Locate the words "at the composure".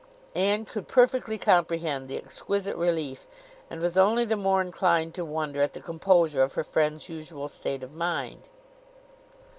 5.61-6.41